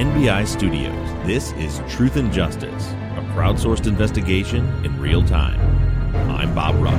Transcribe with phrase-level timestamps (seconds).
[0.00, 5.60] NBI Studios, this is Truth and Justice, a crowdsourced investigation in real time.
[6.30, 6.94] I'm Bob Ruff.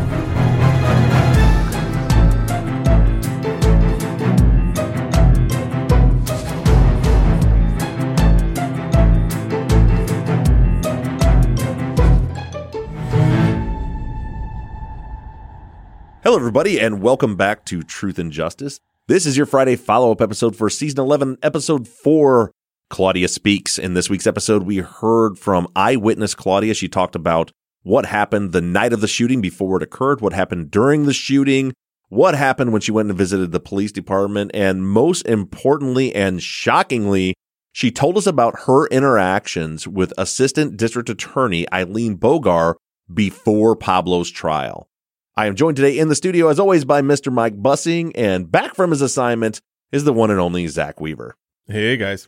[16.24, 18.80] Hello, everybody, and welcome back to Truth and Justice.
[19.08, 22.54] This is your Friday follow up episode for season 11, episode 4
[22.92, 23.80] Claudia Speaks.
[23.80, 26.76] In this week's episode, we heard from eyewitness Claudia.
[26.76, 27.52] She talked about
[27.84, 31.74] what happened the night of the shooting before it occurred, what happened during the shooting,
[32.10, 37.34] what happened when she went and visited the police department, and most importantly and shockingly,
[37.72, 42.76] she told us about her interactions with Assistant District Attorney Eileen Bogar
[43.12, 44.90] before Pablo's trial.
[45.38, 47.32] I am joined today in the studio, as always, by Mr.
[47.32, 49.62] Mike Bussing, and back from his assignment
[49.94, 51.36] is the one and only Zaq Weaver.
[51.68, 52.28] Hey, guys.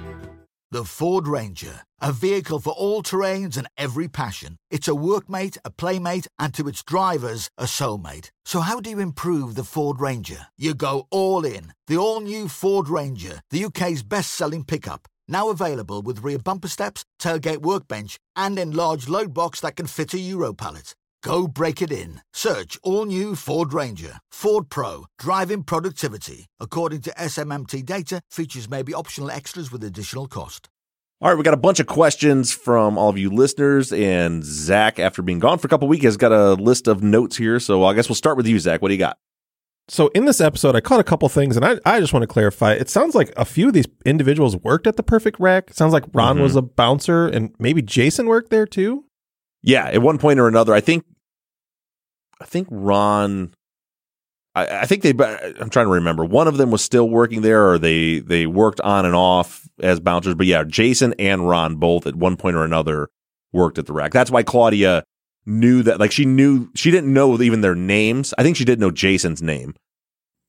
[0.73, 4.55] The Ford Ranger, a vehicle for all terrains and every passion.
[4.69, 8.29] It's a workmate, a playmate, and to its drivers, a soulmate.
[8.45, 10.47] So, how do you improve the Ford Ranger?
[10.57, 11.73] You go all in.
[11.87, 15.09] The all new Ford Ranger, the UK's best selling pickup.
[15.27, 20.13] Now available with rear bumper steps, tailgate workbench, and enlarged load box that can fit
[20.13, 20.95] a Euro pallet.
[21.23, 22.21] Go break it in.
[22.33, 24.19] Search all new Ford Ranger.
[24.31, 25.05] Ford Pro.
[25.19, 26.47] Driving productivity.
[26.59, 30.69] According to SMMT data, features may be optional extras with additional cost.
[31.21, 34.97] All right, we got a bunch of questions from all of you listeners, and Zaq,
[34.97, 37.59] after being gone for a couple weeks, has got a list of notes here.
[37.59, 38.81] So I guess we'll start with you, Zaq.
[38.81, 39.19] What do you got?
[39.87, 42.27] So in this episode, I caught a couple things, and I, I just want to
[42.27, 42.73] clarify.
[42.73, 45.69] It sounds like a few of these individuals worked at the Perfect Rack.
[45.69, 46.41] It sounds like Ron Mhm.
[46.41, 49.05] was a bouncer, and maybe Jason worked there too.
[49.61, 51.03] Yeah, at one point or another, I think,
[52.41, 53.53] I think Ron,
[54.55, 55.11] I, I think they.
[55.11, 56.25] I'm trying to remember.
[56.25, 59.99] One of them was still working there, or they they worked on and off as
[59.99, 60.35] bouncers.
[60.35, 63.09] But yeah, Jason and Ron both at one point or another
[63.53, 64.11] worked at the rack.
[64.11, 65.03] That's why Claudia
[65.45, 65.99] knew that.
[65.99, 68.33] Like she knew she didn't know even their names.
[68.37, 69.75] I think she did know Jason's name,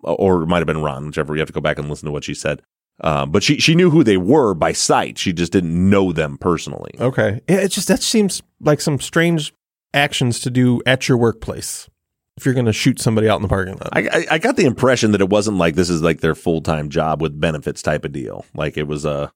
[0.02, 1.34] or it might have been Ron, whichever.
[1.34, 2.62] You have to go back and listen to what she said.
[3.00, 5.18] Um, but she she knew who they were by sight.
[5.18, 6.92] She just didn't know them personally.
[7.00, 9.52] Okay, yeah, it just that seems like some strange
[9.94, 11.88] actions to do at your workplace
[12.36, 13.90] if you're going to shoot somebody out in the parking lot.
[13.92, 16.60] I, I I got the impression that it wasn't like this is like their full
[16.62, 18.44] time job with benefits type of deal.
[18.54, 19.30] Like it was a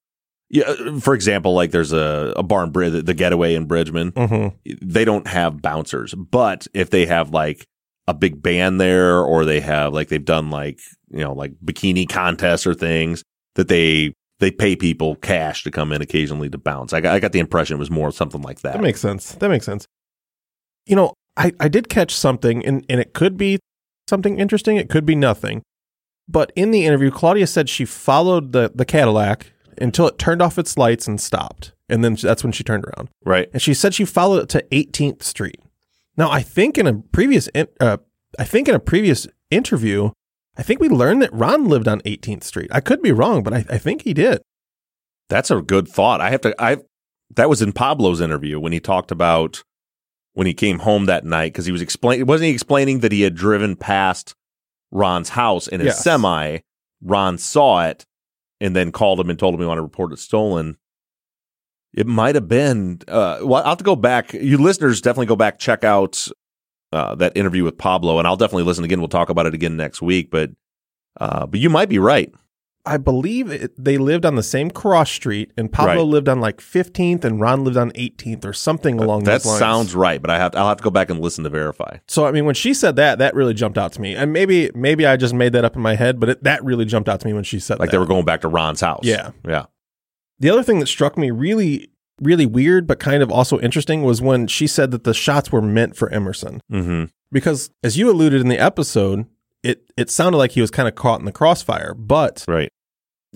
[0.48, 0.98] yeah.
[1.00, 4.12] For example, like there's a a bar in Brid- the Getaway in Bridgman.
[4.12, 4.54] Mhm.
[4.82, 7.66] They don't have bouncers, but if they have like
[8.08, 10.78] a big band there, or they have like they've done like
[11.10, 13.22] you know like bikini contests or things
[13.56, 16.92] that they they pay people cash to come in occasionally to bounce.
[16.92, 18.74] I got, I got the impression it was more something like that.
[18.74, 19.32] That makes sense.
[19.32, 19.86] That makes sense.
[20.86, 23.58] You know, I, I did catch something, and, and it could be
[24.08, 24.76] something interesting.
[24.76, 25.62] It could be nothing.
[26.28, 30.58] But in the interview, Claudia said she followed the, the Cadillac until it turned off
[30.58, 31.72] its lights and stopped.
[31.88, 33.08] And then that's when she turned around.
[33.24, 33.48] right.
[33.52, 35.60] And she said she followed it to 18th Street.
[36.16, 37.98] Now, I think in a previous in- uh,
[38.38, 40.10] I think in a previous interview,
[40.56, 42.70] I think we learned that Ron lived on 18th Street.
[42.72, 44.40] I could be wrong, but I, I think he did.
[45.28, 46.20] That's a good thought.
[46.20, 46.54] I have to.
[46.60, 46.78] I
[47.34, 49.62] that was in Pablo's interview when he talked about
[50.36, 52.26] when he came home that night because he was explaining.
[52.26, 54.34] Wasn't he explaining that he had driven past
[54.92, 56.04] Ron's house in his Yes.
[56.04, 56.58] semi?
[57.02, 58.04] Ron saw it
[58.60, 60.76] and then called him and told him he wanted to report it stolen.
[61.94, 63.00] It might have been.
[63.08, 64.34] Uh, well, I'll have to go back.
[64.34, 66.28] You listeners definitely go back check out
[66.92, 68.98] uh, that interview with Pablo, and I'll definitely listen again.
[69.00, 70.30] We'll talk about it again next week.
[70.30, 70.50] But
[71.18, 72.30] uh, but you might be right.
[72.86, 76.08] I believe it, they lived on the same cross street, and Pablo Right.
[76.08, 79.58] lived on like 15th, and Ron lived on 18th, or something along that those lines.
[79.58, 81.96] That sounds right, but I have I'll have to go back and listen to verify.
[82.06, 84.70] So I mean, when she said that, that really jumped out to me, and maybe
[84.74, 87.20] maybe I just made that up in my head, but it, that really jumped out
[87.20, 87.92] to me when she said Like that.
[87.92, 89.00] they were going back to Ron's house.
[89.04, 89.32] Yeah.
[89.46, 89.66] Yeah.
[90.38, 91.88] The other thing that struck me really,
[92.20, 95.62] really weird, but kind of also interesting, was when she said that the shots were
[95.62, 96.60] meant for Emerson.
[96.70, 97.04] Mm-hmm.
[97.32, 99.26] Because as you alluded in the episode,
[99.62, 102.70] it it sounded like he was kind of caught in the crossfire, but Right.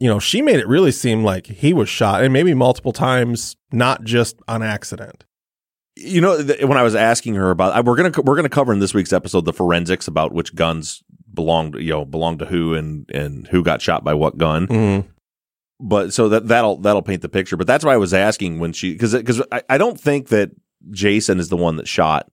[0.01, 3.57] You know, she made it really seem like he was shot, and maybe multiple times,
[3.71, 5.25] not just on accident.
[5.97, 8.73] You know, th- when I was asking her about, I- we're gonna we're gonna cover
[8.73, 11.03] in this week's episode the forensics about which guns
[11.33, 14.67] belonged, you know, belonged to who and and who got shot by what gun.
[14.67, 15.07] Mm.
[15.83, 17.57] But so that that'll that'll paint the picture.
[17.57, 20.51] But that's why I was asking when she because because I, I don't think that
[20.91, 22.31] Jason is the one that shot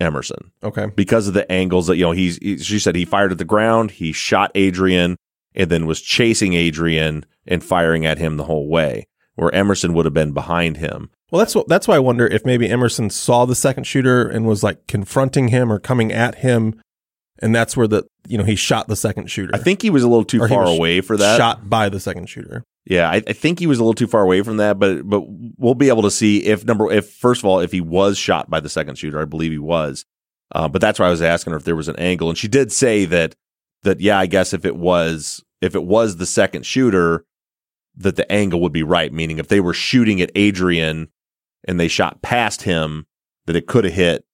[0.00, 0.86] Emerson Okay.
[0.94, 3.44] because of the angles that you know he's he, she said he fired at the
[3.44, 5.16] ground, he shot Adrian,
[5.54, 9.06] and then was chasing Adrian and firing at him the whole way.
[9.36, 11.10] Where Emerson would have been behind him.
[11.32, 14.46] Well, that's what that's why I wonder if maybe Emerson saw the second shooter and
[14.46, 16.80] was like confronting him or coming at him,
[17.40, 19.50] and that's where the you know he shot the second shooter.
[19.52, 21.36] I think he was a little too Or far away for that.
[21.36, 22.62] shot by the second shooter.
[22.86, 25.22] Yeah, I, I think he was a little too far away from that, but but
[25.58, 28.48] we'll be able to see if number if first of all if he was shot
[28.48, 30.04] by the second shooter, I believe he was.
[30.54, 32.46] Uh, but that's why I was asking her if there was an angle, and she
[32.46, 33.34] did say that
[33.84, 37.24] that yeah, I guess if it was if it was the second shooter,
[37.96, 39.12] that the angle would be right.
[39.12, 41.08] Meaning if they were shooting at Adrian
[41.66, 43.06] and they shot past him,
[43.46, 44.24] that it could have hit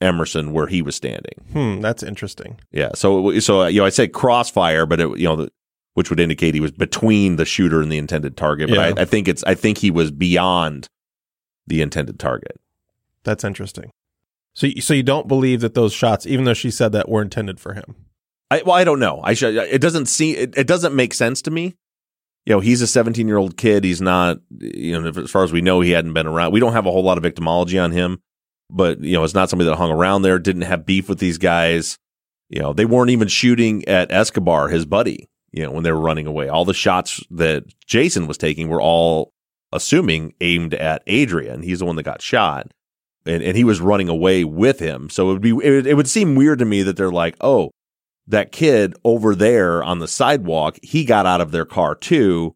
[0.00, 1.34] Emerson where he was standing.
[1.52, 2.58] Hmm, that's interesting.
[2.72, 2.90] Yeah.
[2.94, 5.52] So so you know I said crossfire, but it, you know the,
[5.94, 8.70] which would indicate he was between the shooter and the intended target.
[8.70, 8.94] But Yeah.
[8.96, 10.88] I, I think it's I think he was beyond
[11.66, 12.60] the intended target.
[13.22, 13.90] That's interesting.
[14.54, 17.60] So, so you don't believe that those shots, even though she said that, were intended
[17.60, 17.94] for him?
[18.50, 19.20] I well I don't know.
[19.22, 19.56] I should.
[19.56, 21.76] Uh, it doesn't seem it, it doesn't make sense to me.
[22.46, 23.84] You know, he's a 17 year old kid.
[23.84, 24.38] He's not.
[24.58, 26.52] You know, as far as we know, he hadn't been around.
[26.52, 28.20] We don't have a whole lot of victimology on him,
[28.70, 30.38] but you know, it's not somebody that hung around there.
[30.38, 31.98] Didn't have beef with these guys.
[32.48, 35.28] You know, they weren't even shooting at Escobar, his buddy.
[35.52, 38.80] You know, when they were running away, all the shots that Jason was taking were
[38.80, 39.32] all
[39.72, 41.62] assuming aimed at Adrian.
[41.62, 42.72] He's the one that got shot,
[43.26, 45.10] and and he was running away with him.
[45.10, 47.70] So it would be it it would seem weird to me that they're like, oh,
[48.30, 52.54] that kid over there on the sidewalk, he got out of their car too.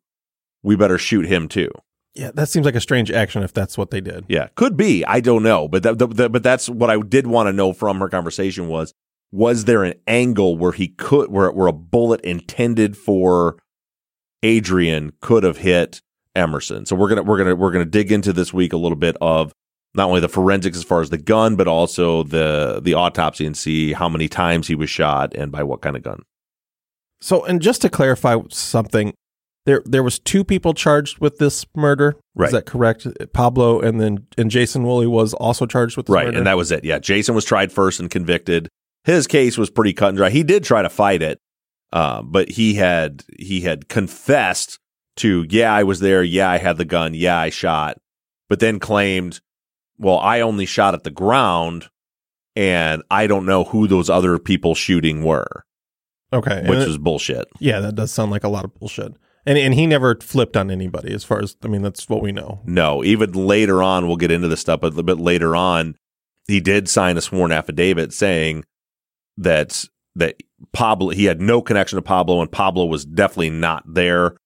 [0.63, 1.71] We better shoot him too.
[2.15, 4.25] Yeah, that seems like a strange action if that's what they did.
[4.29, 5.05] Yeah, could be.
[5.05, 7.99] I don't know, but that, that, but that's what I did want to know from
[7.99, 8.95] her conversation was
[9.33, 13.59] was there an angle where he could where where a bullet intended for
[14.45, 16.03] Adrian could have hit
[16.37, 16.87] Emerson.
[16.87, 19.53] So we're gonna we're gonna we're gonna dig into this week a little bit of
[19.95, 23.57] not only the forensics as far as the gun, but also the the autopsy and
[23.57, 26.23] see how many times he was shot and by what kind of gun.
[27.21, 29.15] So, and just to clarify something,
[29.67, 32.17] there there was two people charged with this murder.
[32.35, 32.49] Right.
[32.49, 33.07] Is that correct?
[33.33, 36.39] Pablo and then and Jason Woolley was also charged with this Right, murder?
[36.39, 36.85] and that was it.
[36.85, 38.69] Yeah, Jason was tried first and convicted.
[39.05, 40.31] His case was pretty cut and dry.
[40.31, 41.39] He did try to fight it,
[41.93, 44.79] uh, but he had he had confessed
[45.17, 46.23] to, yeah, I was there.
[46.25, 47.15] Yeah, I had the gun.
[47.15, 47.99] Yeah, I shot,
[48.49, 49.41] but then claimed,
[49.99, 51.89] well, I only shot at the ground,
[52.57, 55.65] and I don't know who those other people shooting were,
[56.33, 56.65] okay.
[56.67, 57.47] which it- bullshit.
[57.61, 59.15] yeah, that does sound like a lot of bullshit.
[59.47, 62.33] And and he never flipped on anybody, as far as I mean, that's what we
[62.33, 62.63] know.
[62.65, 65.97] No, even later on, we'll get into this stuff, but a little bit later on,
[66.47, 68.65] he did sign a sworn affidavit saying
[69.37, 69.85] that
[70.17, 70.37] that
[70.73, 74.37] Pablo he had no connection to Pablo and Pablo was definitely not there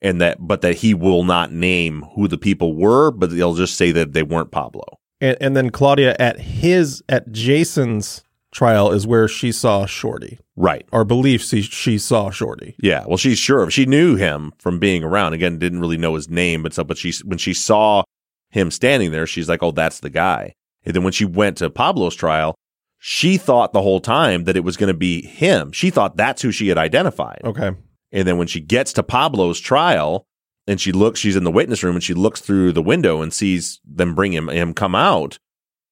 [0.00, 3.76] and that but that he will not name who the people were, but they'll just
[3.76, 4.98] say that they weren't Pablo.
[5.20, 8.22] And, and then Claudia at his at Jason's
[8.52, 10.86] trial is where she saw Shorty, Right.
[10.92, 12.74] or believes she she saw Shorty.
[12.80, 13.04] Yeah.
[13.06, 15.32] Well, she's sure of she knew him from being around.
[15.34, 18.02] Again, didn't really know his name, but so but she when she saw
[18.50, 20.52] him standing there, she's like, "Oh, that's the guy."
[20.84, 22.54] And then when she went to Pablo's trial,
[22.98, 25.72] she thought the whole time that it was going to be him.
[25.72, 27.40] She thought that's who she had identified.
[27.44, 27.72] Okay.
[28.10, 30.24] And then when she gets to Pablo's trial
[30.68, 33.32] and she looks, she's in the witness room and she looks through the window and
[33.32, 35.38] sees them bring him him come out.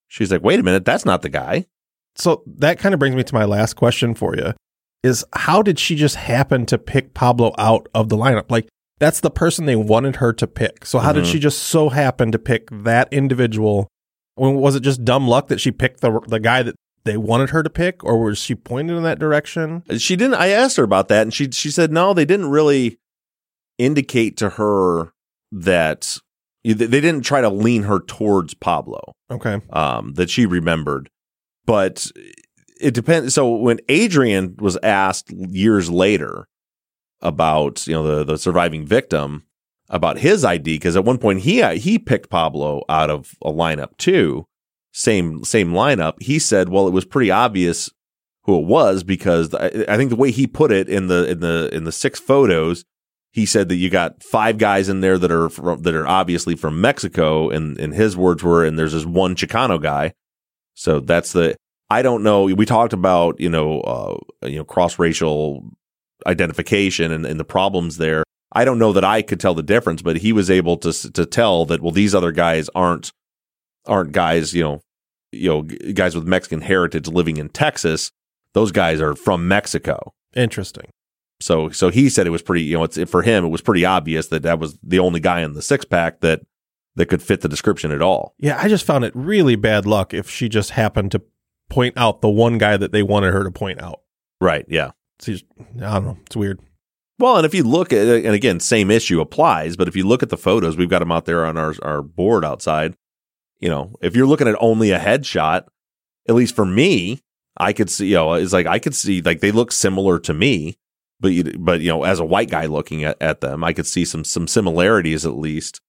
[0.06, 1.66] She's like, "Wait a minute, that's not the guy."
[2.14, 4.52] So that kind of brings me to my last question for you
[5.02, 8.50] is how did she just happen to pick Pablo out of the lineup?
[8.50, 8.68] Like
[8.98, 10.86] that's the person they wanted her to pick.
[10.86, 11.32] So how did Mhm.
[11.32, 13.88] she just so happen to pick that individual?
[14.38, 17.62] Was it just dumb luck that she picked the the guy that they wanted her
[17.62, 19.82] to pick or was she pointed in that direction?
[19.98, 20.34] She didn't.
[20.36, 22.14] I asked her about that, and she she said no.
[22.14, 22.98] They didn't really
[23.78, 25.12] indicate to her
[25.52, 26.18] that
[26.64, 29.12] they didn't try to lean her towards Pablo.
[29.30, 29.60] Okay.
[29.70, 31.10] Um, that she remembered,
[31.64, 32.10] but
[32.80, 33.34] it depends.
[33.34, 36.46] So when Adrian was asked years later
[37.20, 39.44] about you know the the surviving victim
[39.88, 43.96] about his ID because at one point he he picked Pablo out of a lineup
[43.98, 44.46] too,
[44.92, 46.20] same same lineup.
[46.20, 47.90] He said, well, it was pretty obvious
[48.44, 51.40] who it was because I, I think the way he put it in the in
[51.40, 52.84] the in the six photos,
[53.36, 56.56] he said that you got five guys in there that are from, that are obviously
[56.56, 60.14] from Mexico, and and his words were, and there's this one Chicano guy.
[60.72, 61.54] So that's the
[61.90, 62.44] I don't know.
[62.44, 64.16] We talked about you know uh,
[64.46, 65.68] you know cross racial
[66.26, 68.24] identification and, and the problems there.
[68.52, 71.26] I don't know that I could tell the difference, but he was able to to
[71.26, 73.12] tell that well these other guys aren't
[73.84, 74.80] aren't guys you know
[75.32, 75.62] you know
[75.92, 78.10] guys with Mexican heritage living in Texas.
[78.54, 80.14] Those guys are from Mexico.
[80.34, 80.86] Interesting.
[81.40, 83.84] So so he said it was pretty you know it's for him it was pretty
[83.84, 86.42] obvious that that was the only guy in the six pack that
[86.96, 88.34] that could fit the description at all.
[88.38, 91.22] Yeah, I just found it really bad luck if she just happened to
[91.68, 94.00] point out the one guy that they wanted her to point out.
[94.40, 94.64] Right.
[94.68, 94.92] Yeah.
[95.18, 95.44] It's just,
[95.76, 96.18] I don't know.
[96.26, 96.60] It's weird.
[97.18, 100.22] Well, and if you look at and again, same issue applies, but if you look
[100.22, 102.94] at the photos, we've got them out there on our our board outside.
[103.58, 105.64] You know, if you're looking at only a headshot,
[106.28, 107.20] at least for me,
[107.56, 110.34] I could see, you know, it's like I could see like they look similar to
[110.34, 110.76] me,
[111.20, 113.86] but you, but you know, as a white guy looking at, at them, I could
[113.86, 115.80] see some some similarities at least.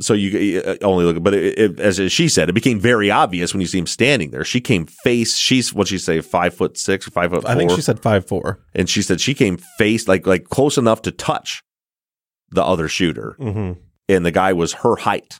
[0.00, 3.54] So you uh, only look, but it, it, as she said, it became very obvious
[3.54, 4.44] when you see him standing there.
[4.44, 5.36] She came face.
[5.36, 7.42] She's what she say, five foot six or five foot.
[7.42, 10.44] Four, I think she said five four, and she said she came face like like
[10.48, 11.62] close enough to touch
[12.50, 13.80] the other shooter, mm-hmm.
[14.08, 15.38] and the guy was her height,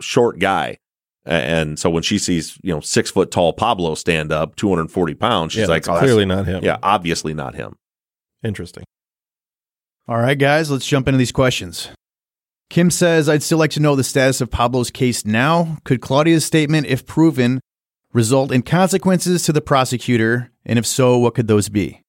[0.00, 0.76] short guy.
[1.24, 5.52] And so when she sees, you know, six foot tall Pablo stand up, 240 pounds,
[5.52, 6.64] she's yeah, like, oh, clearly not him.
[6.64, 7.76] Yeah, obviously not him.
[8.42, 8.84] Interesting.
[10.08, 11.88] All right, guys, let's jump into these questions.
[12.70, 15.76] Kim says, I'd still like to know the status of Pablo's case now.
[15.84, 17.60] Could Claudia's statement, if proven,
[18.12, 20.50] result in consequences to the prosecutor?
[20.64, 22.02] And if so, what could those be?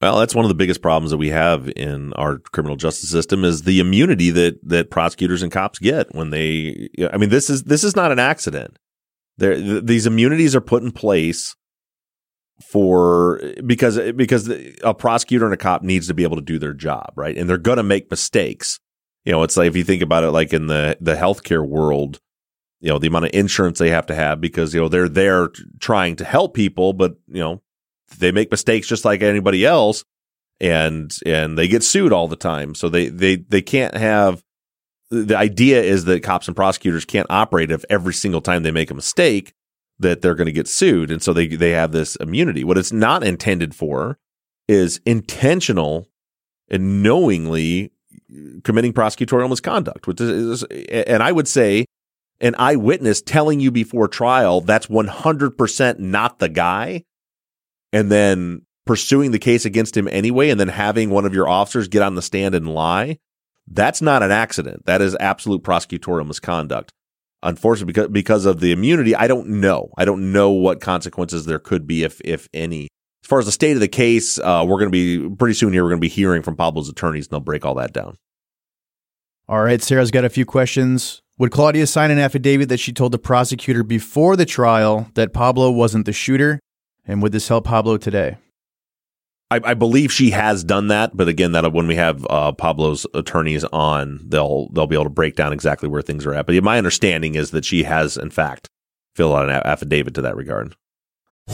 [0.00, 3.44] Well, that's one of the biggest problems that we have in our criminal justice system
[3.44, 6.88] is the immunity that that prosecutors and cops get when they.
[7.12, 8.76] I mean, this is this is not an accident.
[9.38, 11.54] There, th- these immunities are put in place
[12.62, 14.48] for because because
[14.82, 17.36] a prosecutor and a cop needs to be able to do their job, right?
[17.36, 18.78] And they're going to make mistakes.
[19.24, 22.20] You know, it's like if you think about it, like in the the healthcare world,
[22.80, 25.50] you know, the amount of insurance they have to have because you know they're there
[25.80, 27.62] trying to help people, but you know
[28.18, 30.04] they make mistakes just like anybody else,
[30.60, 32.74] and and they get sued all the time.
[32.74, 34.42] So they they they can't have.
[35.10, 38.90] The idea is that cops and prosecutors can't operate if every single time they make
[38.90, 39.52] a mistake
[40.02, 42.64] that they're going to get sued, and so they they have this immunity.
[42.64, 44.18] What it's not intended for
[44.68, 46.08] is intentional
[46.68, 51.86] and knowingly uh, committing prosecutorial misconduct, which is, and I would say
[52.40, 57.04] an eyewitness telling you before trial that's 100% not the guy,
[57.92, 61.88] and then pursuing the case against him anyway, and then having one of your officers
[61.88, 63.18] get on the stand and lie,
[63.68, 64.86] that's not an accident.
[64.86, 66.92] That is absolute prosecutorial misconduct.
[67.42, 69.90] Unfortunately, because because of the immunity, I don't know.
[69.98, 72.84] I don't know what consequences there could be, if if any.
[73.24, 75.72] As far as the state of the case, uh, we're going to be pretty soon
[75.72, 75.82] here.
[75.82, 78.16] We're going to be hearing from Pablo's attorneys, and they'll break all that down.
[79.48, 81.20] All right, Sarah's got a few questions.
[81.38, 85.70] Would Claudia sign an affidavit that she told the prosecutor before the trial that Pablo
[85.70, 86.60] wasn't the shooter?
[87.04, 88.36] And would this help Pablo today?
[89.52, 93.06] I, I believe she has done that, but again, that when we have uh, Pablo's
[93.12, 96.46] attorneys on, they'll they'll be able to break down exactly where things are at.
[96.46, 98.70] But my understanding is that she has, in fact,
[99.14, 100.74] filled out an affidavit to that regard.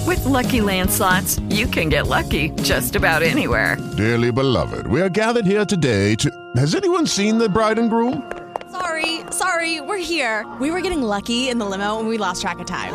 [0.06, 3.76] With Lucky Land slots, you can get lucky just about anywhere.
[3.96, 6.30] Dearly beloved, we are gathered here today to.
[6.54, 8.30] Has anyone seen the bride and groom?
[8.70, 10.46] Sorry, sorry, we're here.
[10.60, 12.94] We were getting lucky in the limo and we lost track of time.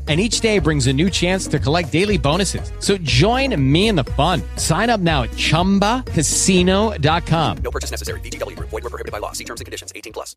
[0.11, 2.73] and each day brings a new chance to collect daily bonuses.
[2.79, 4.41] So join me in the fun.
[4.57, 7.57] Sign up now at ChumbaCasino.com.
[7.63, 8.19] No purchase necessary.
[8.19, 8.59] VGW.
[8.59, 9.31] Void were prohibited by law.
[9.31, 9.93] See terms and conditions.
[9.95, 10.35] 18 plus.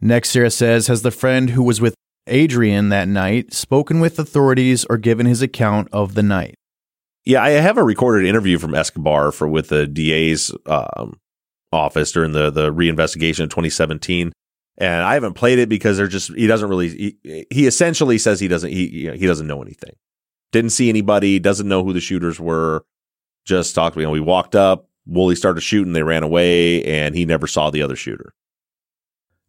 [0.00, 1.96] Next, Sarah says, has the friend who was with
[2.28, 6.54] Adrian that night spoken with authorities or given his account of the night?
[7.24, 11.18] Yeah, I have a recorded interview from Escobar for with the DA's um,
[11.72, 14.32] office during the the reinvestigation of 2017.
[14.78, 16.88] And I haven't played it because they're just he doesn't really
[17.22, 19.94] he, he essentially says he doesn't he you know, he doesn't know anything.
[20.52, 22.84] Didn't see anybody, doesn't know who the shooters were.
[23.44, 27.24] Just talked, you know, we walked up, Woolley started shooting, they ran away, and he
[27.24, 28.34] never saw the other shooter.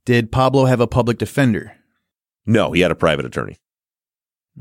[0.05, 1.75] Did Pablo have a public defender?
[2.45, 3.57] No, he had a private attorney.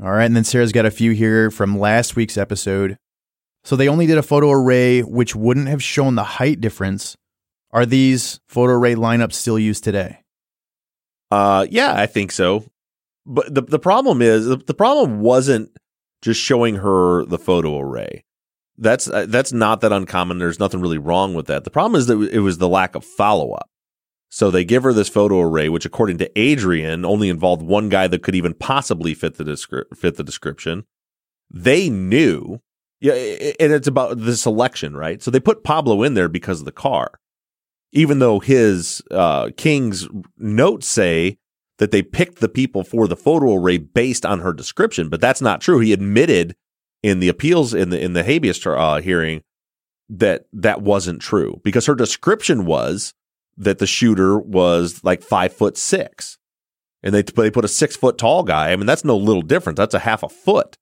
[0.01, 2.97] All right, and then Sarah's got a few here from last week's episode.
[3.63, 7.15] So they only did a photo array which wouldn't have shown the height difference.
[7.71, 10.23] Are these photo array lineups still used today?
[11.31, 12.65] Uh, yeah, I think so.
[13.25, 15.71] But the the problem is the, the problem wasn't
[16.21, 18.23] just showing her the photo array.
[18.77, 20.37] That's uh, that's not that uncommon.
[20.39, 21.63] There's nothing really wrong with that.
[21.63, 23.69] The problem is that it was the lack of follow up.
[24.29, 28.07] So they give her this photo array, which according to Adrian only involved one guy
[28.07, 30.83] that could even possibly fit the descri- fit the description.
[31.49, 32.59] They knew,
[32.99, 35.23] yeah, and it's about the selection, right?
[35.23, 37.19] So they put Pablo in there because of the car,
[37.91, 41.37] even though his uh, King's notes say
[41.77, 45.41] that they picked the people for the photo array based on her description, but that's
[45.41, 45.79] not true.
[45.79, 46.55] He admitted
[47.03, 49.43] in the appeals in the in the habeas uh, hearing
[50.09, 53.13] that that wasn't true because her description was
[53.57, 56.37] that the shooter was like five foot six,
[57.03, 58.71] and they they put a six foot tall guy.
[58.71, 59.77] I mean, that's no little difference.
[59.77, 60.77] That's a half a foot.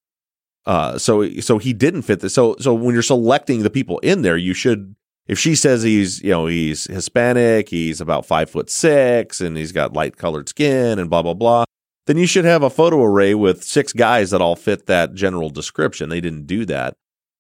[0.66, 2.34] Uh, so so he didn't fit this.
[2.34, 4.96] So so when you're selecting the people in there, you should.
[5.28, 9.72] If she says he's you know he's Hispanic, he's about five foot six, and he's
[9.72, 11.66] got light colored skin, and blah blah blah,
[12.06, 15.50] then you should have a photo array with six guys that all fit that general
[15.50, 16.10] description.
[16.10, 16.96] They didn't do that.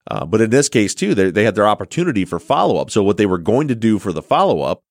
[0.09, 2.91] Uh, but in this case, too, they, they had their opportunity for follow up.
[2.91, 4.81] So what they were going to do for the follow up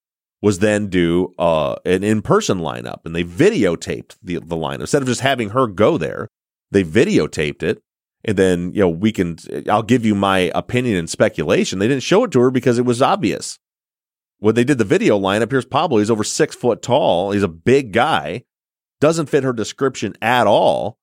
[0.42, 5.02] was then do uh, an in person lineup, and they videotaped the the lineup instead
[5.02, 6.28] of just having her go there.
[6.70, 7.80] They videotaped it,
[8.24, 9.36] and then you know we can.
[9.68, 11.78] I'll give you my opinion and speculation.
[11.78, 13.58] They didn't show it to her because it was obvious.
[14.38, 15.98] When they did the video lineup, here's Pablo.
[15.98, 17.32] He's over six foot tall.
[17.32, 18.44] He's a big guy.
[19.00, 20.98] Doesn't fit her description at all.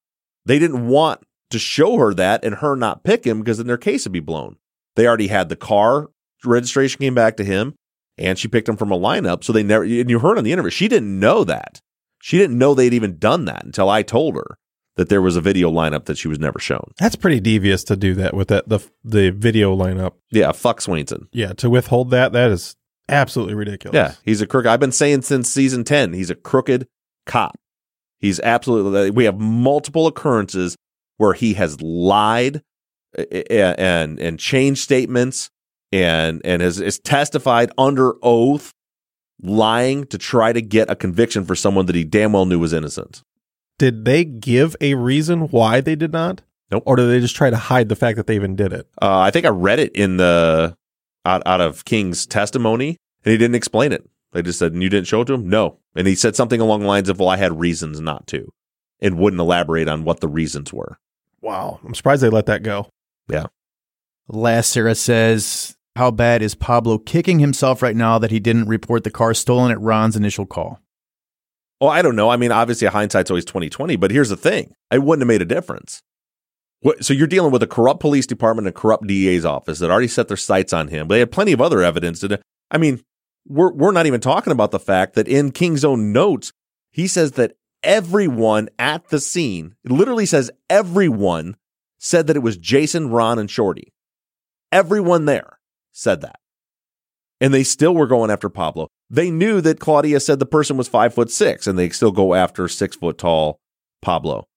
[0.45, 3.77] They didn't want to show her that and her not pick him because then their
[3.77, 4.57] case would be blown.
[4.95, 6.09] They already had the car
[6.43, 7.75] registration came back to him
[8.17, 9.43] and she picked him from a lineup.
[9.43, 11.81] So they never, and you heard on the interview, she didn't know that.
[12.21, 14.57] She didn't know they'd even done that until I told her
[15.01, 16.91] that there was a video lineup that she was never shown.
[16.99, 20.13] That's pretty devious to do that with that the the video lineup.
[20.29, 21.25] Yeah, fuck Swainson.
[21.31, 22.75] Yeah, to withhold that, that is
[23.09, 23.95] absolutely ridiculous.
[23.95, 24.67] Yeah, he's a crook.
[24.67, 26.87] I've been saying since season 10, he's a crooked
[27.25, 27.57] cop.
[28.19, 30.77] He's absolutely, uh, we have multiple occurrences
[31.17, 32.61] where he has lied
[33.17, 35.49] and, and changed statements
[35.91, 38.71] and, and has, has testified under oath,
[39.41, 42.71] lying to try to get a conviction for someone that he damn well knew was
[42.71, 43.23] innocent.
[43.81, 46.43] Did they give a reason why they did not?
[46.69, 46.83] Nope.
[46.85, 48.87] Or did they just try to hide the fact that they even did it?
[49.01, 50.77] Uh, I think I read it in the
[51.25, 54.07] out out of King's testimony, and he didn't explain it.
[54.33, 56.61] They just said, "And you didn't show it to him." No, and he said something
[56.61, 58.53] along the lines of, "Well, I had reasons not to,"
[58.99, 60.99] and wouldn't elaborate on what the reasons were.
[61.41, 62.87] Wow, I'm surprised they let that go.
[63.27, 63.47] Yeah.
[64.27, 69.03] Last, Sarah says, "How bad is Pablo kicking himself right now that he didn't report
[69.03, 70.79] the car stolen at Ron's initial call?"
[71.81, 72.29] Well, I don't know.
[72.29, 73.95] I mean, obviously, hindsight's always twenty twenty.
[73.95, 76.03] But here's the thing: it wouldn't have made a difference.
[76.81, 79.91] What, so you're dealing with a corrupt police department and a corrupt DA's office that
[79.91, 81.07] already set their sights on him.
[81.07, 82.39] But They had plenty of other evidence to.
[82.69, 83.01] I mean,
[83.47, 86.51] we're we're not even talking about the fact that in King's own notes,
[86.91, 91.55] he says that everyone at the scene, it literally says everyone
[91.97, 93.91] said that it was Jason, Ron, and Shorty.
[94.71, 95.59] Everyone there
[95.91, 96.39] said that.
[97.39, 98.87] And they still were going after Pablo.
[99.11, 102.33] They knew that Claudia said the person was five foot six, and they still go
[102.33, 103.59] after six foot tall
[104.01, 104.47] Pablo.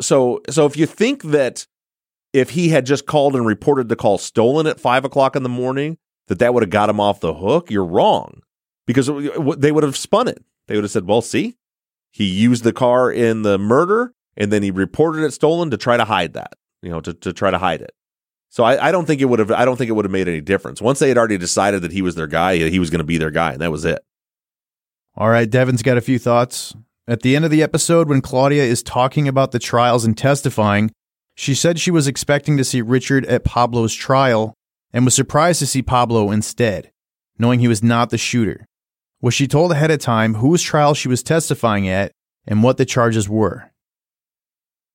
[0.00, 1.66] So so if you think that
[2.32, 5.48] if he had just called and reported the call stolen at five o'clock in the
[5.48, 8.42] morning, that that would have got him off the hook, you're wrong.
[8.86, 9.08] Because
[9.58, 10.42] they would have spun it.
[10.66, 11.56] They would have said, well, see,
[12.10, 15.96] he used the car in the murder and then he reported it stolen to try
[15.96, 17.92] to hide that, you know, to, to try to hide it.
[18.50, 20.28] So I, I don't think it would have I don't think it would have made
[20.28, 20.80] any difference.
[20.80, 23.18] Once they had already decided that he was their guy, he was going to be
[23.18, 24.00] their guy, and that was it.
[25.16, 26.74] All right, Devin's got a few thoughts.
[27.06, 30.90] At the end of the episode, when Claudia is talking about the trials and testifying,
[31.34, 34.54] she said she was expecting to see Richard at Pablo's trial
[34.92, 36.90] and was surprised to see Pablo instead,
[37.38, 38.66] knowing he was not the shooter.
[39.20, 42.12] Was she told ahead of time whose trial she was testifying at
[42.46, 43.70] and what the charges were?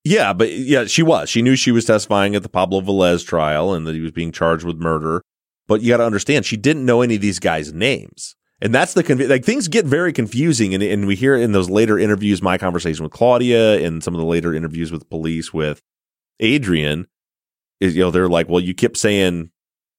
[0.03, 1.29] Yeah, but yeah, she was.
[1.29, 4.31] She knew she was testifying at the Pablo Velez trial and that he was being
[4.31, 5.21] charged with murder.
[5.67, 8.35] But you got to understand, she didn't know any of these guys' names.
[8.61, 11.99] And that's the like things get very confusing, and, and we hear in those later
[11.99, 15.81] interviews, my conversation with Claudia, and some of the later interviews with police with
[16.39, 17.07] Adrian,
[17.81, 19.49] is you know they're like, well, you kept saying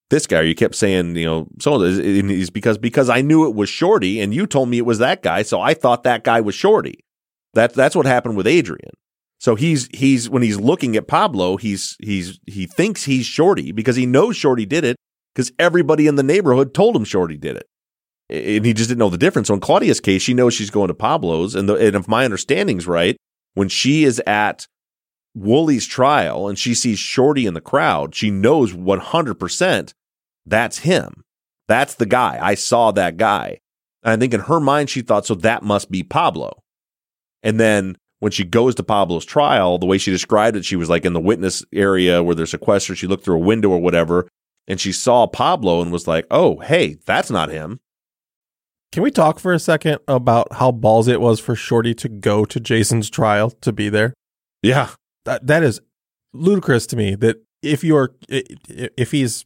[0.09, 0.39] this guy?
[0.39, 3.69] Or you kept saying, you know, so and he's because because I knew it was
[3.69, 6.55] Shorty, and you told me it was that guy, so I thought that guy was
[6.55, 7.05] Shorty.
[7.53, 8.93] That that's what happened with Adrian.
[9.45, 13.95] So he's he's when he's looking at Pablo, he's he's he thinks he's Shorty because
[13.95, 14.97] he knows Shorty did it
[15.35, 17.67] because everybody in the neighborhood told him Shorty did it.
[18.31, 19.49] And he just didn't know the difference.
[19.49, 21.55] So in Claudia's case, she knows she's going to Pablo's.
[21.55, 23.19] And, the, and if my understanding's right,
[23.53, 24.67] when she is at
[25.35, 29.93] Wooley's trial and she sees Shorty in the crowd, she knows 100%
[30.47, 31.23] that's him.
[31.69, 32.39] That's the guy.
[32.41, 33.59] I saw that guy.
[34.03, 36.63] And I think in her mind, she thought, so that must be Pablo.
[37.43, 40.89] And then when she goes to Pablo's trial, the way she described it, she was
[40.89, 42.97] like in the witness area where they're sequestered.
[42.97, 44.27] She looked through a window or whatever,
[44.67, 47.81] and she saw Pablo and was like, oh, hey, that's not him.
[48.93, 52.47] Can we talk for a second about how ballsy it was for Shorty to go
[52.47, 54.15] to Jason's trial to be there?
[54.63, 54.93] Yeah.
[55.27, 55.83] That that is
[56.33, 59.45] ludicrous to me that if you're if he's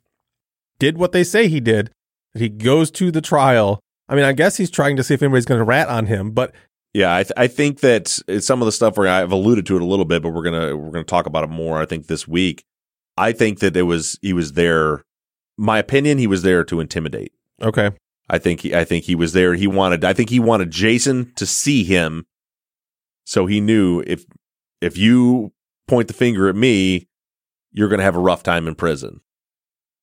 [0.78, 1.90] did what they say he did,
[2.32, 3.80] that he goes to the trial.
[4.08, 6.30] I mean, I guess he's trying to see if anybody's going to rat on him,
[6.30, 6.54] but
[6.94, 8.08] yeah, I, th- I think that
[8.40, 10.76] some of the stuff where I've alluded to it a little bit, but we're gonna
[10.76, 11.78] we're gonna talk about it more.
[11.78, 12.64] I think this week.
[13.16, 15.04] I think that it was he was there.
[15.56, 17.32] My opinion, he was there to intimidate.
[17.60, 17.90] Okay.
[18.30, 19.54] I think he, I think he was there.
[19.54, 20.04] He wanted.
[20.04, 22.26] I think he wanted Jason to see him,
[23.24, 24.24] so he knew if
[24.80, 25.52] if you
[25.88, 27.08] point the finger at me,
[27.72, 29.20] you're going to have a rough time in prison.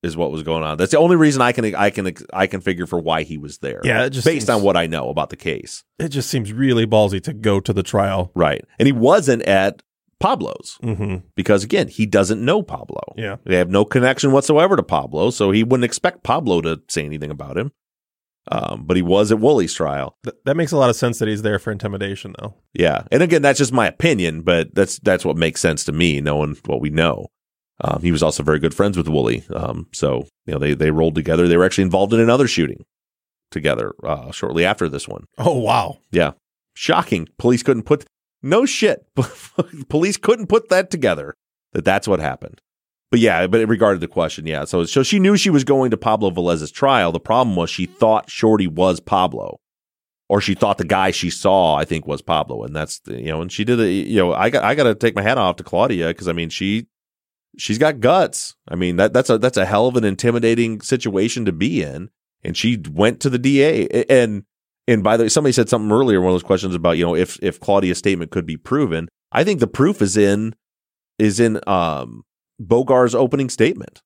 [0.02, 0.76] Is what was going on.
[0.76, 3.58] That's the only reason I can I can I can figure for why he was
[3.58, 3.80] there.
[3.82, 5.84] Yeah, just based seems, on what I know about the case.
[5.98, 8.64] It just seems really ballsy to go to the trial, right?
[8.78, 9.82] And he wasn't at
[10.20, 11.26] Pablo's mm-hmm.
[11.34, 13.00] because again, he doesn't know Pablo.
[13.16, 17.04] Yeah, they have no connection whatsoever to Pablo, so he wouldn't expect Pablo to say
[17.04, 17.72] anything about him.
[18.48, 20.16] Um, but he was at Wooley's trial.
[20.22, 22.54] Th- that makes a lot of sense that he's there for intimidation, though.
[22.74, 26.20] Yeah, and again, that's just my opinion, but that's that's what makes sense to me,
[26.20, 27.26] knowing what we know.
[27.80, 30.90] Um, he was also very good friends with Wooley, um, so you know they they
[30.90, 31.46] rolled together.
[31.46, 32.84] They were actually involved in another shooting
[33.50, 35.26] together uh, shortly after this one.
[35.36, 35.98] Oh wow!
[36.10, 36.32] Yeah,
[36.74, 37.28] shocking.
[37.38, 38.06] Police couldn't put
[38.42, 39.06] no shit.
[39.88, 41.34] Police couldn't put that together.
[41.72, 42.62] That that's what happened.
[43.10, 44.64] But yeah, but it regarded the question, yeah.
[44.64, 47.12] So so she knew she was going to Pablo Velez's trial.
[47.12, 49.60] The problem was she thought Shorty was Pablo,
[50.28, 53.42] or she thought the guy she saw, I think, was Pablo, and that's you know,
[53.42, 53.90] and she did it.
[54.06, 56.32] You know, I got I got to take my hat off to Claudia because I
[56.32, 56.86] mean she
[57.56, 58.54] she's got guts.
[58.68, 62.10] I mean that that's a that's a hell of an intimidating situation to be in,
[62.42, 64.44] and she went to the DA and.
[64.88, 67.16] And by the way, somebody said something earlier, one of those questions about, you know,
[67.16, 69.08] if if Claudia's statement could be proven.
[69.32, 70.54] I think the proof is in
[71.18, 72.22] is in um
[72.60, 74.00] Bogar's opening statement.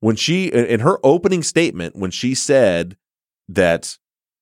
[0.00, 2.96] When she in her opening statement, when she said
[3.48, 3.98] that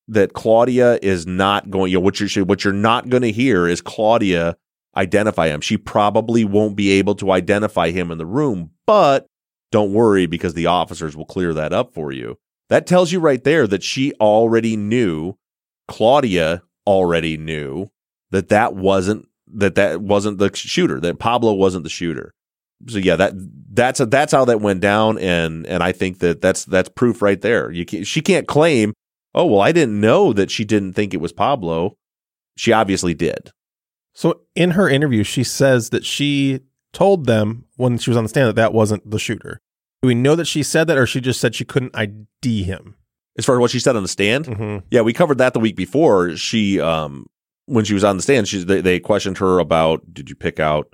[0.07, 3.67] that Claudia is not going, you know, what you're what you're not going to hear
[3.67, 4.57] is Claudia
[4.97, 5.61] identify him.
[5.61, 9.27] She probably won't be able to identify him in the room, but
[9.71, 12.39] don't worry because the officers will clear that up for you.
[12.69, 15.35] That tells you right there that she already knew,
[15.87, 17.91] Claudia already knew
[18.31, 22.35] that that wasn't that that wasn't the shooter, that Pablo wasn't the shooter
[22.87, 23.33] so yeah, that
[23.73, 27.23] that's a, that's how that went down, and and I think that that's that's proof
[27.23, 27.71] right there.
[27.71, 28.95] You can, she can't claim,
[29.35, 31.97] oh well, I didn't know that she didn't think it was Pablo.
[32.57, 33.51] She obviously did.
[34.19, 36.59] So in her interview, she says that she
[36.93, 39.61] told them when she was on the stand that that wasn't the shooter.
[40.03, 42.97] Do we know that she said that, or she just said she couldn't ID him?
[43.39, 44.79] As far as what she said on the stand, mm-hmm.
[44.91, 46.35] yeah, we covered that the week before.
[46.35, 47.27] She, um,
[47.67, 50.59] when she was on the stand, she they, they questioned her about did you pick
[50.59, 50.93] out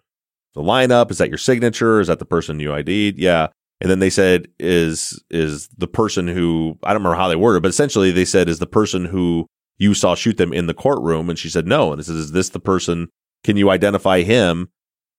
[0.52, 1.10] the lineup?
[1.10, 2.00] Is that your signature?
[2.00, 3.18] Is that the person you ID'd?
[3.18, 3.46] Yeah.
[3.80, 7.60] And then they said, is, is the person who, I don't remember how they worded,
[7.60, 9.46] it, but essentially they said, is the person who
[9.78, 11.28] you saw shoot them in the courtroom?
[11.28, 11.92] And she said, no.
[11.92, 13.08] And it says, is this the person?
[13.42, 14.70] Can you identify him,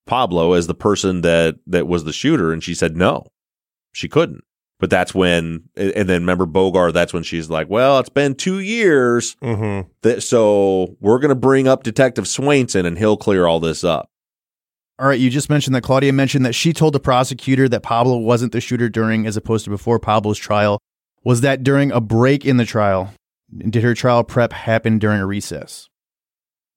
[0.05, 2.51] Pablo, as the person that, that was the shooter?
[2.51, 3.27] And she said, no,
[3.91, 4.43] she couldn't.
[4.77, 8.59] But that's when, and then remember Bogar, that's when she's like, well, it's been two
[8.59, 9.35] years.
[9.41, 9.89] Mm-hmm.
[10.01, 14.09] That, so we're going to bring up Detective Swainson and he'll clear all this up.
[14.99, 18.17] All right, you just mentioned that Claudia mentioned that she told the prosecutor that Pablo
[18.17, 20.79] wasn't the shooter during as opposed to before Pablo's trial.
[21.23, 23.13] Was that during a break in the trial?
[23.55, 25.87] Did her trial prep happen during a recess?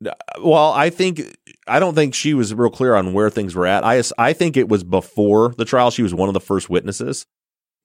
[0.05, 3.67] Uh, well, I think I don't think she was real clear on where things were
[3.67, 3.85] at.
[3.85, 5.91] I I think it was before the trial.
[5.91, 7.27] She was one of the first witnesses,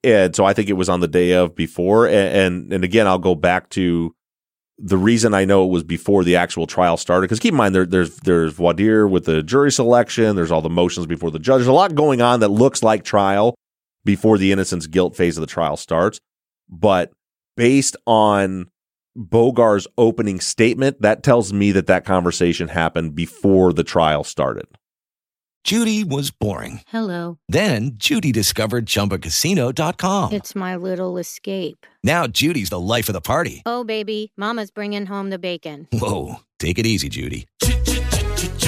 [0.02, 2.06] and so I think it was on the day of before.
[2.06, 4.14] And and, and again, I'll go back to
[4.78, 7.74] the reason I know it was before the actual trial started, because keep in mind
[7.74, 11.58] there, there's there's dire with the jury selection, there's all the motions before the judge.
[11.58, 13.54] There's a lot going on that looks like trial
[14.04, 16.18] before the innocence guilt phase of the trial starts.
[16.68, 17.12] But
[17.56, 18.66] based on
[19.16, 24.66] Bogar's opening statement, that tells me that that conversation happened before the trial started.
[25.64, 26.82] Judy was boring.
[26.88, 27.38] Hello.
[27.48, 30.32] Then Judy discovered ChumbaCasino.com.
[30.32, 31.86] It's my little escape.
[32.02, 33.62] Now Judy's the life of the party.
[33.64, 35.88] Oh, baby, Mama's bringing home the bacon.
[35.90, 37.46] Whoa, take it easy, Judy.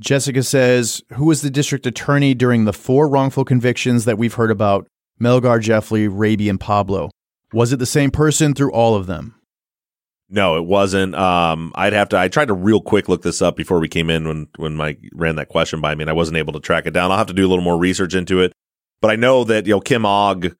[0.00, 4.50] Jessica says, Who was the district attorney during the four wrongful convictions that we've heard
[4.50, 4.88] about
[5.20, 7.10] Melgar, Jeffrey, Raby, and Pablo?
[7.52, 9.34] Was it the same person through all of them?
[10.30, 11.14] No, it wasn't.
[11.16, 12.18] Um, I'd have to.
[12.18, 15.00] I tried to real quick look this up before we came in when when Mike
[15.12, 17.10] ran that question by me, and I wasn't able to track it down.
[17.10, 18.52] I'll have to do a little more research into it.
[19.02, 20.54] But I know that you know Kim Ogg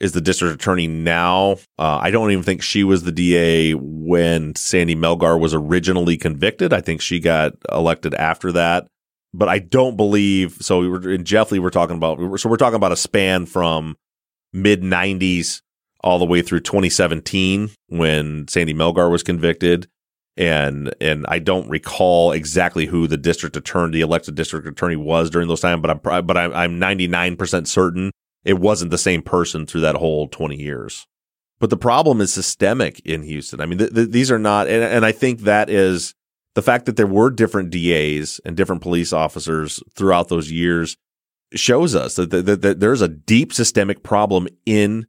[0.00, 1.52] is the district attorney now.
[1.78, 6.72] Uh, I don't even think she was the DA when Sandy Melgar was originally convicted.
[6.72, 8.86] I think she got elected after that.
[9.32, 10.80] But I don't believe so.
[10.80, 11.58] We were in Jeffley.
[11.58, 13.96] We're talking about so we're talking about a span from
[14.52, 15.60] mid '90s
[16.00, 19.88] all the way through 2017 when Sandy Melgar was convicted.
[20.38, 25.28] And and I don't recall exactly who the district attorney, the elected district attorney, was
[25.28, 25.82] during those times.
[25.82, 28.12] But I'm but I'm, I'm 99% certain
[28.46, 31.06] it wasn't the same person through that whole 20 years.
[31.58, 33.60] But the problem is systemic in Houston.
[33.60, 36.14] I mean, th- th- these are not, and, and I think that is
[36.54, 40.96] the fact that there were different DAs and different police officers throughout those years
[41.54, 45.06] shows us that, that, that there's a deep systemic problem in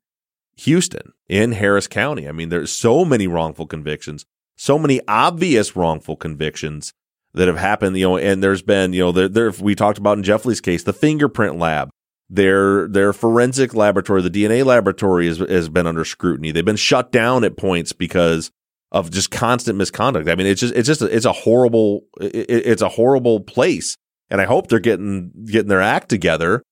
[0.56, 2.28] Houston, in Harris County.
[2.28, 6.92] I mean, there's so many wrongful convictions, so many obvious wrongful convictions
[7.34, 10.18] that have happened, you know, and there's been, you know, there, there we talked about
[10.18, 11.92] in Jeffley's case, the fingerprint lab
[12.30, 16.52] their their forensic laboratory, the DNA laboratory, has, has been under scrutiny.
[16.52, 18.52] They've been shut down at points because
[18.92, 20.30] of just constant misconduct.
[20.30, 23.96] I mean, it's just it's just it's a horrible it, it's a horrible place,
[24.30, 26.64] and I hope they're getting getting their act together.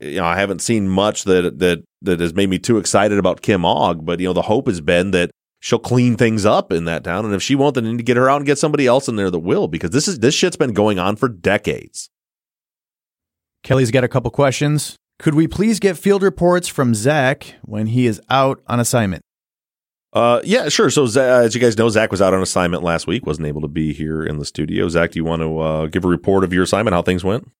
[0.00, 3.42] You know, I haven't seen much that that that has made me too excited about
[3.42, 6.86] Kim Ogg, but you know, the hope has been that she'll clean things up in
[6.86, 8.58] that town, and if she won't, then you need to get her out and get
[8.58, 11.28] somebody else in there that will, because this is this shit's been going on for
[11.28, 12.10] decades.
[13.62, 14.96] Kelly's got a couple questions.
[15.18, 19.22] Could we please get field reports from Zaq when he is out on assignment?
[20.12, 20.90] Uh, yeah, sure.
[20.90, 23.68] So, as you guys know, Zaq was out on assignment last week, wasn't able to
[23.68, 24.86] be here in the studio.
[24.86, 27.50] Zaq, do you want to uh, give a report of your assignment, how things went?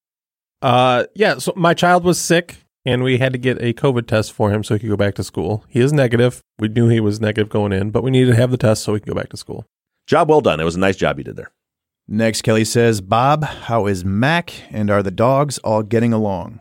[0.63, 1.39] Uh, yeah.
[1.39, 4.63] So my child was sick, and we had to get a COVID test for him
[4.63, 5.65] so he could go back to school.
[5.69, 6.43] He is negative.
[6.59, 8.95] We knew he was negative going in, but we needed to have the test so
[8.95, 9.67] he could go back to school.
[10.07, 10.61] Job well done.
[10.61, 11.51] It was a nice job you did there.
[12.07, 16.61] Next, Kelly says, Bob, how is Mac and are the dogs all getting along?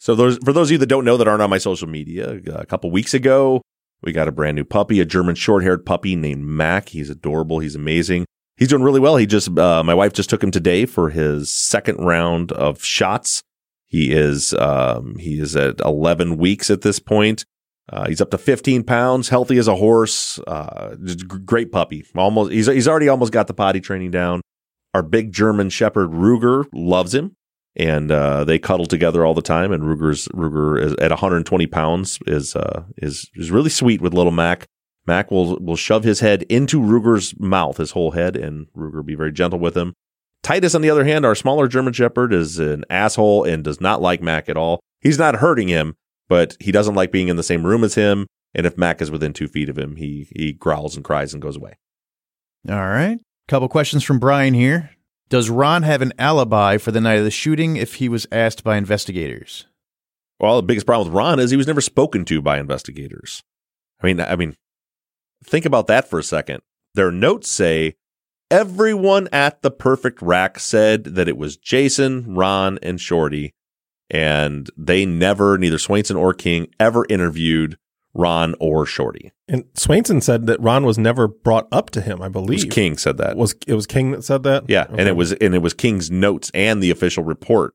[0.00, 2.40] So those for those of you that don't know that aren't on my social media,
[2.54, 3.60] a couple weeks ago,
[4.02, 6.88] we got a brand new puppy, a German short-haired puppy named Mac.
[6.88, 7.58] He's adorable.
[7.58, 8.24] He's amazing.
[8.56, 9.16] He's doing really well.
[9.16, 13.42] He just uh, my wife just took him today for his second round of shots.
[13.84, 17.44] He is um, he is at 11 weeks at this point.
[17.92, 20.38] Uh, he's up to 15 pounds, healthy as a horse.
[20.46, 20.96] Uh,
[21.44, 22.06] great puppy.
[22.14, 24.40] Almost he's he's already almost got the potty training down.
[24.94, 27.36] Our big German Shepherd Ruger loves him
[27.80, 29.72] and uh, they cuddle together all the time.
[29.72, 34.32] And Ruger's Ruger is, at 120 pounds is uh, is is really sweet with little
[34.32, 34.66] Mac.
[35.06, 39.14] Mac will will shove his head into Ruger's mouth, his whole head, and Ruger be
[39.14, 39.94] very gentle with him.
[40.42, 44.02] Titus, on the other hand, our smaller German Shepherd, is an asshole and does not
[44.02, 44.80] like Mac at all.
[45.00, 45.94] He's not hurting him,
[46.28, 48.26] but he doesn't like being in the same room as him.
[48.54, 51.42] And if Mac is within two feet of him, he he growls and cries and
[51.42, 51.78] goes away.
[52.68, 53.18] All right.
[53.48, 54.90] Couple questions from Brian here.
[55.30, 58.64] Does Ron have an alibi for the night of the shooting if he was asked
[58.64, 59.64] by investigators?
[60.40, 63.44] Well, the biggest problem with Ron is he was never spoken to by investigators.
[64.02, 64.56] I mean, I mean,
[65.44, 66.62] think about that for a second.
[66.94, 67.94] Their notes say
[68.50, 73.54] everyone at the Perfect Rack said that it was Jason, Ron, and Shorty,
[74.10, 77.78] and they never, neither Swainson or King, ever interviewed
[78.14, 79.32] Ron or Shorty.
[79.48, 82.20] And Swainson said that Ron was never brought up to him.
[82.20, 83.36] I believe King said that.
[83.36, 84.64] Was it was King that said that?
[84.68, 84.96] Yeah, okay.
[84.98, 87.74] and it was and it was King's notes and the official report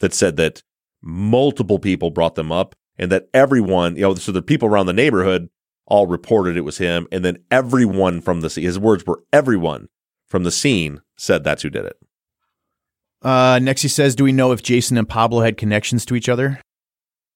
[0.00, 0.62] that said that
[1.02, 4.92] multiple people brought them up and that everyone, you know, so the people around the
[4.92, 5.48] neighborhood
[5.86, 9.88] all reported it was him, and then everyone from the scene, his words were everyone
[10.26, 11.96] from the scene said that's who did it.
[13.22, 16.28] Uh, next, he says, Do we know if Jason and Pablo had connections to each
[16.28, 16.60] other?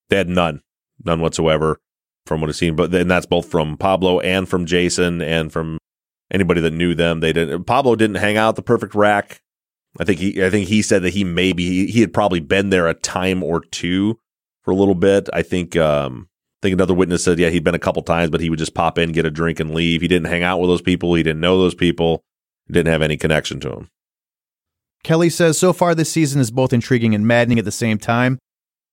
[0.09, 0.63] They had none,
[1.05, 1.81] none whatsoever
[2.27, 2.77] from what I've seen.
[2.77, 5.79] But then that's both from Pablo and from Jason and from
[6.31, 7.21] anybody that knew them.
[7.21, 7.65] They didn't.
[7.65, 9.41] Pablo didn't hang out the perfect rack.
[9.99, 10.45] I think he.
[10.45, 13.61] I think he said that he maybe he, had probably been there a time or
[13.61, 14.19] two
[14.63, 15.29] for a little bit.
[15.33, 15.77] I think.
[15.77, 16.29] Um,
[16.63, 18.75] I think another witness said, yeah, he'd been a couple times, but he would just
[18.75, 20.03] pop in, get a drink, and leave.
[20.03, 21.15] He didn't hang out with those people.
[21.15, 22.23] He didn't know those people.
[22.71, 23.89] Didn't have any connection to them.
[25.03, 28.39] Kelly says, So far this season is both intriguing and maddening at the same time.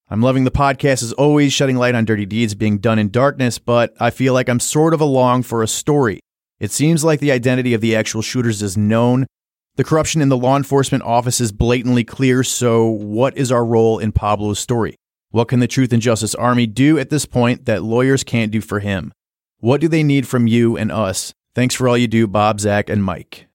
[0.09, 3.59] I'm loving the podcast as always, shedding light on dirty deeds being done in darkness,
[3.59, 6.21] but I feel like I'm sort of along for a story.
[6.61, 9.27] It seems like the identity of the actual shooters is known.
[9.75, 13.99] The corruption in the law enforcement office is blatantly clear, so what is our role
[13.99, 14.95] in Pablo's story?
[15.31, 18.61] What can the Truth and Justice Army do at this point that lawyers can't do
[18.61, 19.11] for him?
[19.59, 21.33] What do they need from you and us?
[21.53, 23.47] Thanks for all you do, Bob, Zaq, and Mike.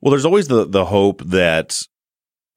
[0.00, 1.82] Well, there's always the the hope that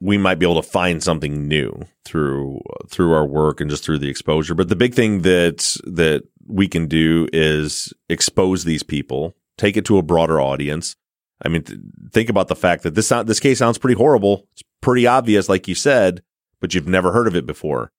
[0.03, 1.71] we might be able to find something new
[2.03, 4.53] through through our work and just through the exposure.
[4.53, 9.85] But the big thing that that we can do is expose these people, take it
[9.85, 10.97] to a broader audience.
[11.41, 11.79] I mean, th-
[12.11, 14.45] think about the fact that this this case sounds pretty horrible.
[14.51, 16.21] It's pretty obvious, like you said,
[16.59, 17.93] but you've never heard of it before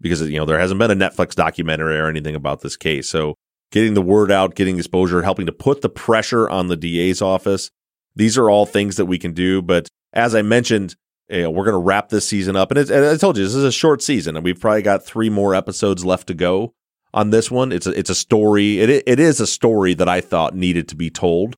[0.00, 3.08] because you know there hasn't been a Netflix documentary or anything about this case.
[3.08, 3.34] So
[3.72, 7.72] getting the word out, getting exposure, helping to put the pressure on the DA's office.
[8.14, 9.60] These are all things that we can do.
[9.60, 10.94] But as I mentioned,
[11.32, 12.70] you know, we're going to wrap this season up.
[12.70, 15.30] And, and, I told you, this is a short season and we've probably got three
[15.30, 16.74] more episodes left to go
[17.14, 17.72] on this one.
[17.72, 18.80] It's a, it's a story.
[18.80, 21.56] It, it is a story that I thought needed to be told.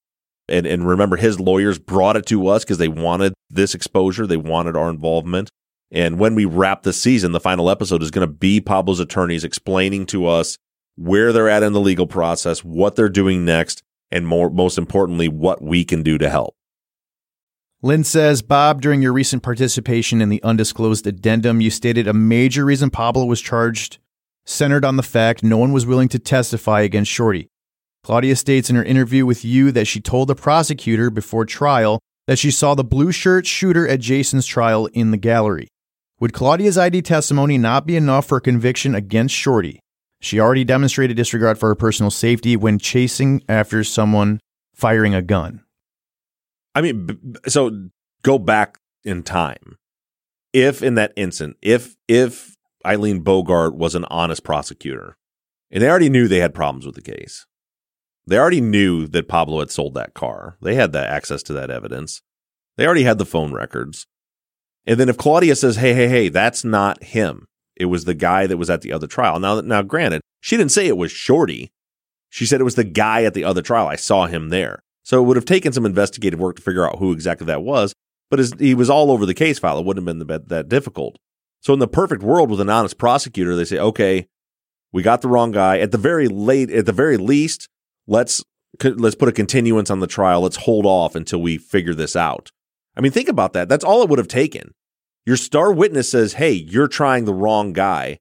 [0.48, 4.26] And, and remember, his lawyers brought it to us because they wanted this exposure.
[4.26, 5.50] They wanted our involvement.
[5.90, 9.44] And when we wrap the season, the final episode is going to be Pablo's attorneys
[9.44, 10.56] explaining to us
[10.96, 15.28] where they're at in the legal process, what they're doing next, and more, most importantly,
[15.28, 16.54] what we can do to help.
[17.84, 22.64] Lynn says, Bob, during your recent participation in the undisclosed addendum, you stated a major
[22.64, 23.98] reason Pablo was charged
[24.46, 27.50] centered on the fact no one was willing to testify against Shorty.
[28.02, 32.38] Claudia states in her interview with you that she told the prosecutor before trial that
[32.38, 35.68] she saw the blue shirt shooter at Jason's trial in the gallery.
[36.20, 39.78] Would Claudia's ID testimony not be enough for a conviction against Shorty?
[40.22, 44.40] She already demonstrated disregard for her personal safety when chasing after someone
[44.72, 45.63] firing a gun.
[46.74, 47.88] I mean, so
[48.22, 49.78] go back in time.
[50.52, 52.56] If in that instant, if if
[52.86, 55.16] Eileen Bogart was an honest prosecutor,
[55.70, 57.46] and they already knew they had problems with the case,
[58.26, 60.56] they already knew that Pablo had sold that car.
[60.62, 62.22] They had that access to that evidence.
[62.76, 64.06] They already had the phone records.
[64.86, 67.46] And then if Claudia says, "Hey, hey, hey, that's not him.
[67.76, 70.72] It was the guy that was at the other trial." Now, now, granted, she didn't
[70.72, 71.72] say it was Shorty.
[72.28, 73.88] She said it was the guy at the other trial.
[73.88, 74.83] I saw him there.
[75.04, 77.94] So it would have taken some investigative work to figure out who exactly that was.
[78.30, 80.68] But as he was all over the case file, it wouldn't have been that, that
[80.68, 81.18] difficult.
[81.60, 84.26] So in the perfect world with an honest prosecutor, they say, "Okay,
[84.92, 85.78] we got the wrong guy.
[85.78, 87.68] At the very late, at the very least,
[88.06, 88.42] let's
[88.82, 90.40] let's put a continuance on the trial.
[90.40, 92.50] Let's hold off until we figure this out."
[92.96, 93.68] I mean, think about that.
[93.68, 94.72] That's all it would have taken.
[95.26, 98.18] Your star witness says, "Hey, you're trying the wrong guy."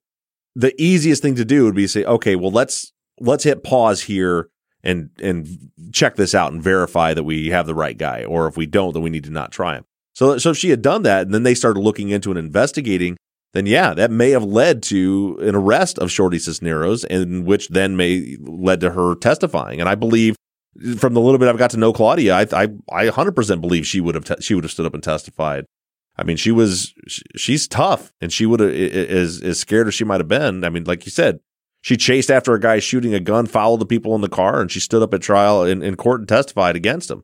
[0.56, 4.04] The easiest thing to do would be to say, "Okay, well, let's let's hit pause
[4.04, 4.50] here
[4.84, 8.58] and and check this out and verify that we have the right guy, or if
[8.58, 11.04] we don't, then we need to not try him." So, so if she had done
[11.04, 13.18] that, and then they started looking into and investigating,
[13.54, 17.96] then yeah, that may have led to an arrest of Shorty Cisneros, and which then
[17.96, 19.80] may led to her testifying.
[19.80, 20.36] And I believe
[20.98, 24.02] from the little bit I've got to know Claudia, I I, I 100% believe she
[24.02, 25.66] would have te- she would have stood up and testified.
[26.18, 30.04] I mean, she was she's tough, and she would have as as scared as she
[30.04, 30.64] might have been.
[30.64, 31.40] I mean, like you said,
[31.84, 34.72] she chased after a guy shooting a gun, followed the people in the car, and
[34.72, 37.24] she stood up at trial in, in court and testified against him.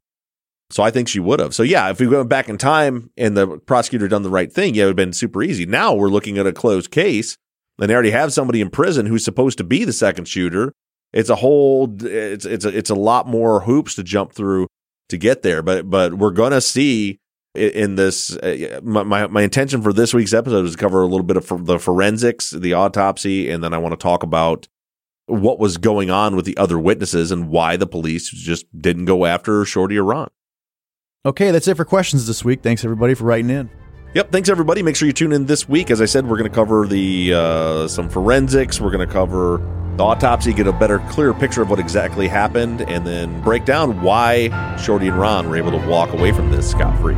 [0.70, 1.56] So I think she would have.
[1.56, 4.76] So yeah, if we went back in time and the prosecutor done the right thing,
[4.76, 5.66] yeah, it would have been super easy.
[5.66, 7.36] Now we're looking at a closed case,
[7.80, 10.74] and they already have somebody in prison who's supposed to be the second shooter
[11.14, 14.68] it's a whole it's it's a, it's a lot more hoops to jump through
[15.10, 17.20] to get there but but we're going to see
[17.56, 21.26] in this uh, my, my intention for this week's episode is to cover a little
[21.26, 24.68] bit of the forensics the autopsy and then i want to talk about
[25.26, 29.26] what was going on with the other witnesses and why the police just didn't go
[29.26, 30.30] after shorty or ron
[31.26, 33.70] okay that's it for questions this week thanks everybody for writing in
[34.16, 34.32] Yep.
[34.32, 34.82] Thanks everybody.
[34.82, 35.92] Make sure you tune in this week.
[35.92, 38.82] As I said, we're going to cover the uh, some forensics.
[38.82, 39.60] We're going to cover
[40.00, 44.02] the autopsy, get a better, clearer picture of what exactly happened, and then break down
[44.02, 44.48] why
[44.78, 47.18] Shorty and Ron were able to walk away from this scot free.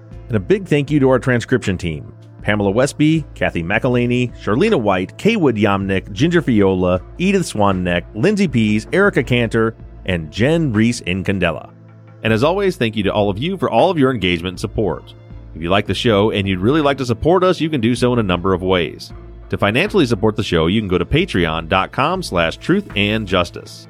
[0.31, 5.17] And a big thank you to our transcription team Pamela Westby, Kathy McElhaney, Charlena White,
[5.17, 9.75] Kaywood Yamnick, Ginger Fiola, Edith Swanneck, Lindsay Pease, Erica Cantor,
[10.05, 11.73] and Jen Reese Incandela.
[12.23, 14.59] And as always, thank you to all of you for all of your engagement and
[14.61, 15.13] support.
[15.53, 17.93] If you like the show and you'd really like to support us, you can do
[17.93, 19.11] so in a number of ways.
[19.49, 23.89] To financially support the show, you can go to patreon.com slash truth and justice.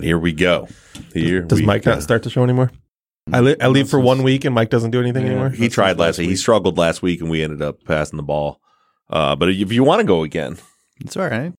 [0.00, 0.68] Right, here we go.
[1.14, 1.92] Here Does we Mike go.
[1.92, 2.70] not start the show anymore?
[3.32, 5.50] I, li- I leave for one week and Mike doesn't do anything anymore.
[5.50, 6.28] He tried last week.
[6.28, 8.60] He struggled last week, and we ended up passing the ball.
[9.08, 10.56] Uh, but if you want to go again,
[11.00, 11.52] It's all right.